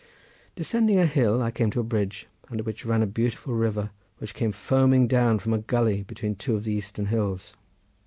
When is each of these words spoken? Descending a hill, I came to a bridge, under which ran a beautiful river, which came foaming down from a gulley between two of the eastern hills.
Descending 0.55 0.97
a 0.97 1.05
hill, 1.05 1.43
I 1.43 1.51
came 1.51 1.69
to 1.69 1.79
a 1.79 1.83
bridge, 1.83 2.25
under 2.49 2.63
which 2.63 2.87
ran 2.87 3.03
a 3.03 3.05
beautiful 3.05 3.53
river, 3.53 3.91
which 4.17 4.33
came 4.33 4.51
foaming 4.51 5.07
down 5.07 5.37
from 5.37 5.53
a 5.53 5.59
gulley 5.59 6.01
between 6.01 6.33
two 6.33 6.55
of 6.55 6.63
the 6.63 6.73
eastern 6.73 7.05
hills. 7.05 7.53